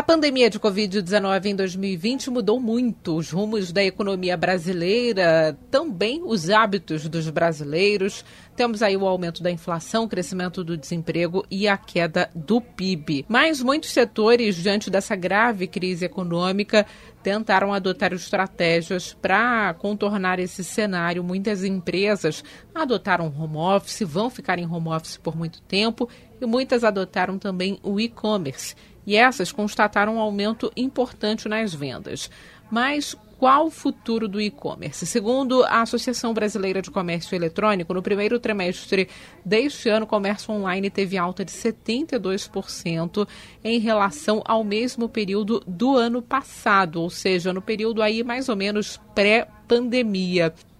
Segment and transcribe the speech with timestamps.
[0.00, 6.48] A pandemia de Covid-19 em 2020 mudou muito os rumos da economia brasileira, também os
[6.48, 8.24] hábitos dos brasileiros.
[8.56, 13.26] Temos aí o aumento da inflação, o crescimento do desemprego e a queda do PIB.
[13.28, 16.86] Mas muitos setores, diante dessa grave crise econômica,
[17.22, 21.22] tentaram adotar estratégias para contornar esse cenário.
[21.22, 22.42] Muitas empresas
[22.74, 26.08] adotaram home office, vão ficar em home office por muito tempo
[26.40, 28.74] e muitas adotaram também o e-commerce
[29.06, 32.30] e essas constataram um aumento importante nas vendas.
[32.70, 35.06] Mas qual o futuro do e-commerce?
[35.06, 39.08] Segundo a Associação Brasileira de Comércio Eletrônico, no primeiro trimestre
[39.42, 43.26] deste ano, o comércio online teve alta de 72%
[43.64, 48.56] em relação ao mesmo período do ano passado, ou seja, no período aí mais ou
[48.56, 49.59] menos pré-pandemia.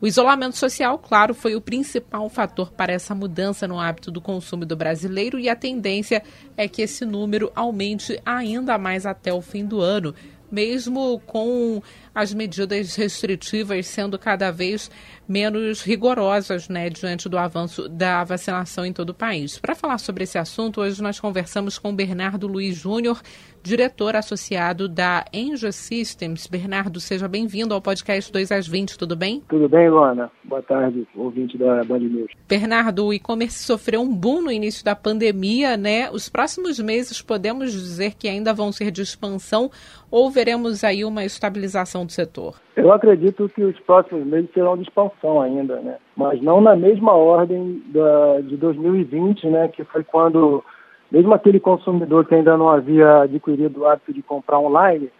[0.00, 4.64] O isolamento social, claro, foi o principal fator para essa mudança no hábito do consumo
[4.64, 6.22] do brasileiro e a tendência
[6.56, 10.14] é que esse número aumente ainda mais até o fim do ano,
[10.50, 11.82] mesmo com
[12.14, 14.90] as medidas restritivas sendo cada vez
[15.28, 19.58] menos rigorosas né, diante do avanço da vacinação em todo o país.
[19.58, 23.20] Para falar sobre esse assunto, hoje nós conversamos com Bernardo Luiz Júnior,
[23.68, 26.46] diretor associado da Enja Systems.
[26.46, 29.42] Bernardo, seja bem-vindo ao podcast 2 às 20, tudo bem?
[29.46, 30.30] Tudo bem, Luana.
[30.42, 32.32] Boa tarde, ouvinte da Band News.
[32.48, 36.10] Bernardo, o e-commerce sofreu um boom no início da pandemia, né?
[36.10, 39.70] Os próximos meses podemos dizer que ainda vão ser de expansão
[40.10, 42.54] ou veremos aí uma estabilização do setor?
[42.74, 45.96] Eu acredito que os próximos meses serão de expansão ainda, né?
[46.16, 49.68] Mas não na mesma ordem da, de 2020, né?
[49.68, 50.64] Que foi quando
[51.10, 55.10] mesmo aquele consumidor que ainda não havia adquirido o hábito de comprar online,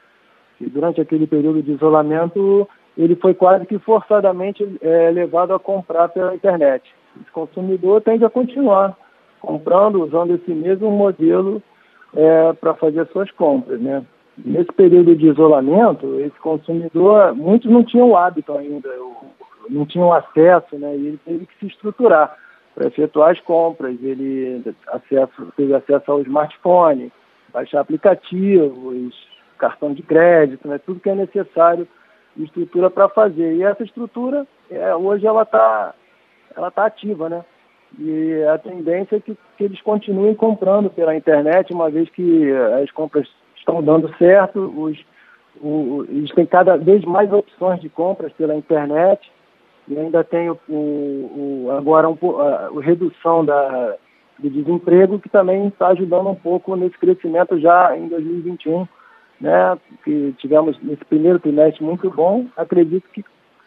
[0.60, 6.34] durante aquele período de isolamento, ele foi quase que forçadamente é, levado a comprar pela
[6.34, 6.82] internet.
[7.20, 8.96] Esse consumidor tende a continuar
[9.40, 11.62] comprando, usando esse mesmo modelo
[12.14, 14.04] é, para fazer suas compras, né?
[14.36, 18.88] Nesse período de isolamento, esse consumidor, muitos não tinham hábito ainda,
[19.68, 20.96] não tinham acesso, né?
[20.96, 22.36] E ele teve que se estruturar
[22.78, 23.96] para efetuar as compras.
[24.00, 27.12] Ele acesso, teve acesso ao smartphone,
[27.52, 29.14] baixar aplicativos,
[29.58, 30.78] cartão de crédito, né?
[30.78, 31.88] tudo que é necessário
[32.36, 33.56] de estrutura para fazer.
[33.56, 35.92] E essa estrutura, é, hoje, ela está
[36.56, 37.44] ela tá ativa, né?
[37.98, 42.52] E a tendência é que, que eles continuem comprando pela internet, uma vez que
[42.82, 44.98] as compras estão dando certo, os,
[45.60, 49.30] o, eles têm cada vez mais opções de compras pela internet,
[49.88, 53.96] e ainda tem o, o, o agora um, a, a, redução da,
[54.38, 58.86] do desemprego, que também está ajudando um pouco nesse crescimento já em 2021,
[59.40, 63.24] né, que tivemos nesse primeiro trimestre muito bom, acredito que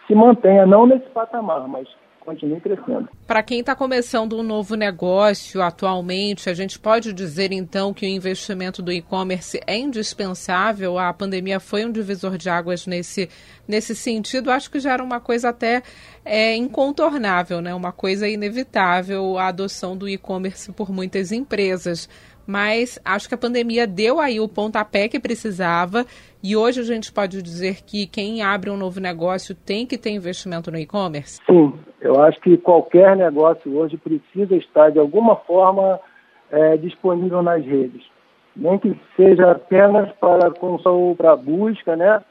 [0.08, 1.88] se mantenha, não nesse patamar, mas
[2.22, 3.10] continue crescendo.
[3.28, 8.10] Para quem está começando um novo negócio atualmente, a gente pode dizer então que o
[8.10, 10.98] investimento do e-commerce é indispensável?
[10.98, 13.30] A pandemia foi um divisor de águas nesse,
[13.68, 14.52] nesse sentido.
[14.52, 15.84] Acho que já era uma coisa até
[16.24, 17.74] é, incontornável, né?
[17.74, 22.08] uma coisa inevitável a adoção do e-commerce por muitas empresas
[22.46, 26.06] mas acho que a pandemia deu aí o pontapé que precisava
[26.44, 30.10] e hoje a gente pode dizer que quem abre um novo negócio tem que ter
[30.10, 31.40] investimento no e-commerce?
[31.46, 36.00] Sim, eu acho que qualquer negócio hoje precisa estar de alguma forma
[36.52, 38.04] é, disponível nas redes.
[38.56, 40.52] Nem que seja apenas para
[41.18, 42.22] para busca, né?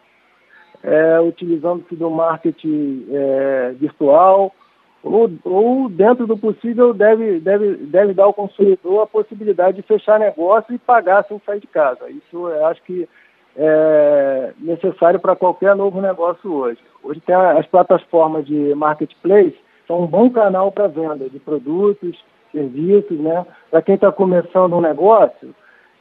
[0.82, 4.52] É, utilizando-se do marketing é, virtual,
[5.02, 10.18] ou, ou, dentro do possível, deve, deve, deve dar ao consumidor a possibilidade de fechar
[10.18, 12.08] negócio e pagar sem sair de casa.
[12.10, 13.08] Isso eu acho que
[13.56, 16.78] é necessário para qualquer novo negócio hoje.
[17.02, 19.56] Hoje tem as plataformas de marketplace,
[19.86, 22.22] são um bom canal para venda de produtos,
[22.52, 23.46] serviços, né?
[23.70, 25.54] Para quem está começando um negócio,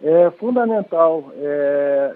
[0.03, 2.15] é fundamental é,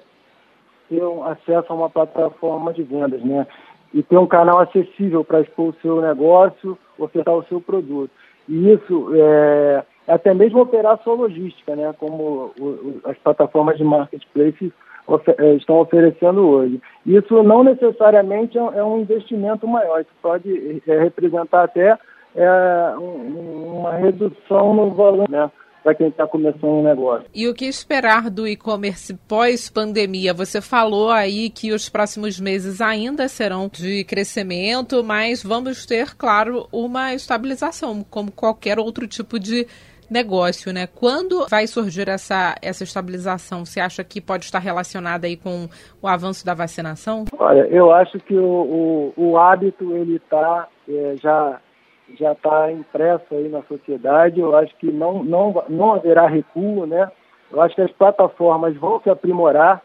[0.90, 3.48] ter um acesso a uma plataforma de vendas, né?
[3.94, 8.12] E ter um canal acessível para expor o seu negócio, ofertar o seu produto.
[8.50, 13.84] E isso é, até mesmo operar a sua logística, né, como o, as plataformas de
[13.84, 14.74] marketplace
[15.08, 16.82] ofer é, estão oferecendo hoje.
[17.06, 21.98] Isso não necessariamente é, é um investimento maior, isso pode é, representar até
[22.36, 25.50] é, um, uma redução no valor, né?
[25.84, 27.26] Para quem está começando um negócio.
[27.34, 30.34] E o que esperar do e-commerce pós-pandemia?
[30.34, 36.68] Você falou aí que os próximos meses ainda serão de crescimento, mas vamos ter, claro,
[36.72, 39.68] uma estabilização, como qualquer outro tipo de
[40.10, 40.88] negócio, né?
[40.88, 43.66] Quando vai surgir essa, essa estabilização?
[43.66, 45.68] Você acha que pode estar relacionada aí com
[46.02, 47.26] o avanço da vacinação?
[47.38, 51.60] Olha, eu acho que o, o, o hábito ele está é, já
[52.18, 54.40] já está impresso aí na sociedade.
[54.40, 57.12] Eu acho que não, não, não haverá recuo, né?
[57.52, 59.82] Eu acho que as plataformas vão se aprimorar,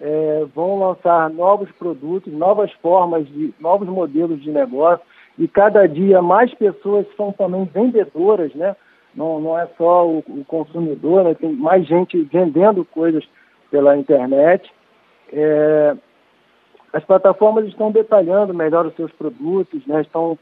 [0.00, 5.04] é, vão lançar novos produtos, novas formas, de, novos modelos de negócio
[5.38, 8.76] e cada dia mais pessoas são também vendedoras, né?
[9.14, 11.34] Não, não é só o, o consumidor, né?
[11.34, 13.24] tem mais gente vendendo coisas
[13.70, 14.70] pela internet.
[15.32, 15.96] É,
[16.92, 20.00] as plataformas estão detalhando melhor os seus produtos, né?
[20.00, 20.38] estão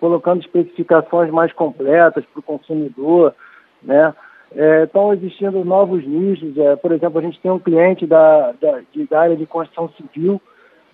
[0.00, 3.34] colocando especificações mais completas para o consumidor,
[3.82, 4.14] né?
[4.52, 8.80] É, estão existindo novos nichos, é, por exemplo, a gente tem um cliente da, da,
[8.92, 10.40] de, da área de construção civil,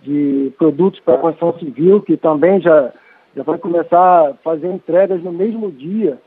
[0.02, 2.92] de produtos para construção civil, que também já,
[3.34, 6.18] já vai começar a fazer entregas no mesmo dia,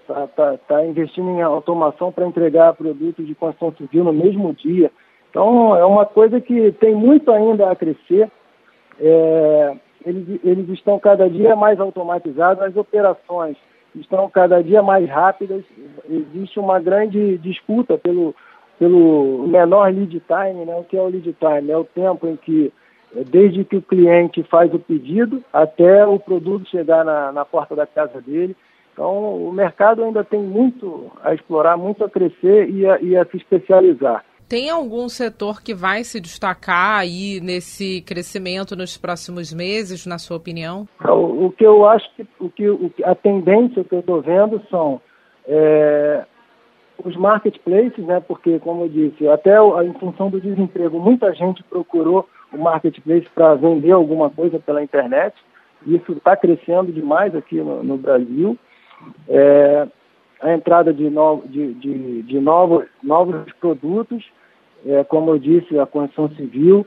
[0.00, 4.90] está tá, tá investindo em automação para entregar produtos de construção civil no mesmo dia.
[5.28, 8.30] Então, é uma coisa que tem muito ainda a crescer.
[8.98, 9.76] É,
[10.08, 13.56] eles, eles estão cada dia mais automatizados, as operações
[13.94, 15.62] estão cada dia mais rápidas.
[16.08, 18.34] Existe uma grande disputa pelo,
[18.78, 20.74] pelo menor lead time, né?
[20.76, 21.70] O que é o lead time?
[21.70, 22.72] É o tempo em que,
[23.30, 27.86] desde que o cliente faz o pedido até o produto chegar na, na porta da
[27.86, 28.56] casa dele.
[28.92, 33.24] Então, o mercado ainda tem muito a explorar, muito a crescer e a, e a
[33.26, 34.24] se especializar.
[34.48, 40.38] Tem algum setor que vai se destacar aí nesse crescimento nos próximos meses, na sua
[40.38, 40.88] opinião?
[41.04, 45.02] O, o que eu acho que, o que a tendência que eu estou vendo são
[45.46, 46.24] é,
[47.04, 48.20] os marketplaces, né?
[48.26, 53.54] Porque, como eu disse, até em função do desemprego, muita gente procurou o marketplace para
[53.54, 55.36] vender alguma coisa pela internet.
[55.86, 58.58] Isso está crescendo demais aqui no, no Brasil.
[59.28, 59.86] É,
[60.40, 64.24] a entrada de, no, de, de, de novos, novos produtos
[64.86, 66.86] é, como eu disse, a construção civil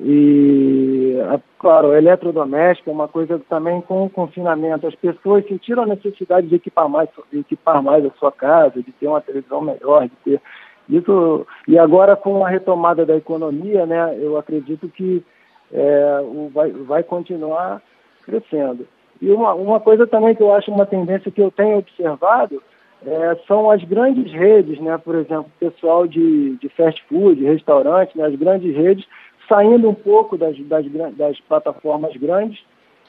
[0.00, 4.86] e, a, claro, a eletrodoméstica é uma coisa também com o confinamento.
[4.86, 8.92] As pessoas sentiram a necessidade de equipar mais, de equipar mais a sua casa, de
[8.92, 10.40] ter uma televisão melhor, de ter
[10.88, 11.46] isso.
[11.66, 15.24] E agora com a retomada da economia, né, eu acredito que
[15.72, 17.82] é, o, vai, vai continuar
[18.24, 18.86] crescendo.
[19.20, 22.62] E uma, uma coisa também que eu acho uma tendência que eu tenho observado
[23.04, 24.96] é, são as grandes redes, né?
[24.98, 28.26] por exemplo, pessoal de, de fast food, restaurante, né?
[28.26, 29.04] as grandes redes,
[29.48, 32.58] saindo um pouco das, das, das plataformas grandes,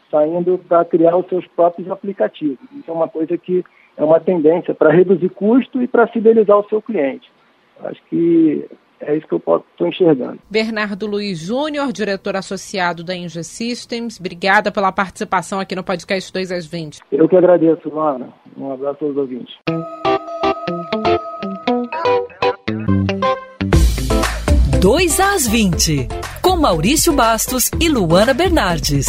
[0.09, 2.59] saindo para criar os seus próprios aplicativos.
[2.71, 3.63] Isso é uma coisa que
[3.97, 7.29] é uma tendência para reduzir custo e para fidelizar o seu cliente.
[7.83, 8.65] Acho que
[8.99, 10.39] é isso que eu estou enxergando.
[10.49, 16.51] Bernardo Luiz Júnior, diretor associado da Inge Systems, obrigada pela participação aqui no podcast 2
[16.51, 17.01] às 20.
[17.11, 18.29] Eu que agradeço, Luana.
[18.57, 19.55] Um abraço aos ouvintes.
[24.81, 26.07] 2 às 20,
[26.41, 29.07] com Maurício Bastos e Luana Bernardes.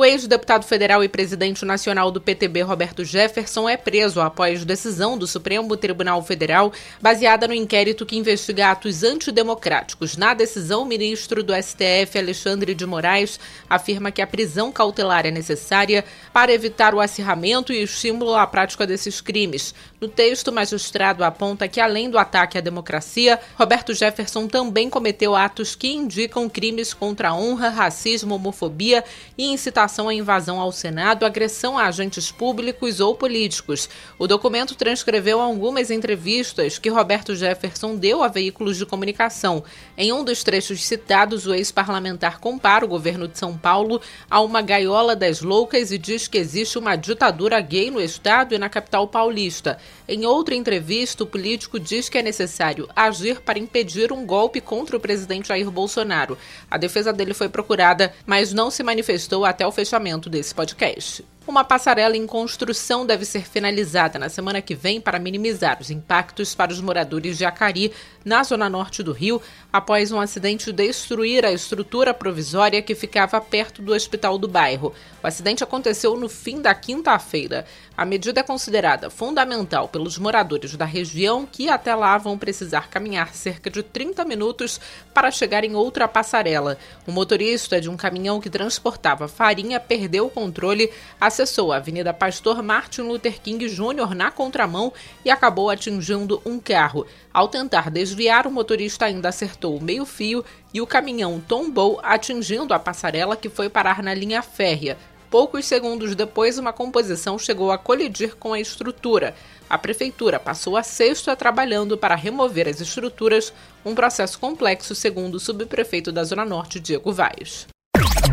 [0.00, 5.26] O ex-deputado federal e presidente nacional do PTB, Roberto Jefferson, é preso após decisão do
[5.26, 10.16] Supremo Tribunal Federal baseada no inquérito que investiga atos antidemocráticos.
[10.16, 13.38] Na decisão, o ministro do STF, Alexandre de Moraes,
[13.68, 16.02] afirma que a prisão cautelar é necessária
[16.32, 19.74] para evitar o acirramento e estímulo à prática desses crimes.
[20.00, 25.36] No texto, o magistrado aponta que, além do ataque à democracia, Roberto Jefferson também cometeu
[25.36, 29.04] atos que indicam crimes contra a honra, racismo, homofobia
[29.36, 33.90] e incitação à invasão ao Senado, agressão a agentes públicos ou políticos.
[34.18, 39.62] O documento transcreveu algumas entrevistas que Roberto Jefferson deu a veículos de comunicação.
[39.98, 44.62] Em um dos trechos citados, o ex-parlamentar compara o governo de São Paulo a uma
[44.62, 49.06] gaiola das loucas e diz que existe uma ditadura gay no estado e na capital
[49.06, 49.78] paulista.
[50.08, 54.96] Em outra entrevista, o político diz que é necessário agir para impedir um golpe contra
[54.96, 56.36] o presidente Jair Bolsonaro.
[56.70, 61.24] A defesa dele foi procurada, mas não se manifestou até o fechamento desse podcast.
[61.46, 66.54] Uma passarela em construção deve ser finalizada na semana que vem para minimizar os impactos
[66.54, 67.92] para os moradores de Acari,
[68.22, 69.40] na zona norte do Rio,
[69.72, 74.92] após um acidente destruir a estrutura provisória que ficava perto do hospital do bairro.
[75.22, 77.64] O acidente aconteceu no fim da quinta-feira.
[77.96, 83.34] A medida é considerada fundamental pelos moradores da região que até lá vão precisar caminhar
[83.34, 84.78] cerca de 30 minutos
[85.14, 86.76] para chegar em outra passarela.
[87.06, 90.90] O motorista de um caminhão que transportava farinha perdeu o controle,
[91.30, 94.14] acessou a Avenida Pastor Martin Luther King Jr.
[94.16, 94.92] na contramão
[95.24, 97.06] e acabou atingindo um carro.
[97.32, 100.44] Ao tentar desviar, o motorista ainda acertou o meio-fio
[100.74, 104.98] e o caminhão tombou, atingindo a passarela que foi parar na linha férrea.
[105.30, 109.32] Poucos segundos depois, uma composição chegou a colidir com a estrutura.
[109.68, 113.52] A prefeitura passou a sexta trabalhando para remover as estruturas,
[113.84, 117.68] um processo complexo, segundo o subprefeito da Zona Norte, Diego Vaz.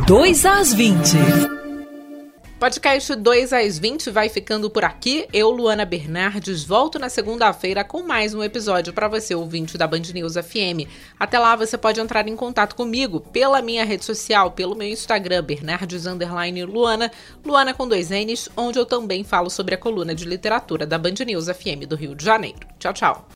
[0.08, 1.66] 2 às 20.
[2.59, 5.27] Podcast 2 às 20 vai ficando por aqui.
[5.31, 10.01] Eu, Luana Bernardes, volto na segunda-feira com mais um episódio para você, ouvinte da Band
[10.11, 10.89] News FM.
[11.19, 15.43] Até lá você pode entrar em contato comigo pela minha rede social, pelo meu Instagram,
[15.43, 16.05] Bernardes
[16.67, 17.11] Luana,
[17.45, 21.23] Luana com dois N's, onde eu também falo sobre a coluna de literatura da Band
[21.27, 22.67] News FM do Rio de Janeiro.
[22.79, 23.25] Tchau, tchau.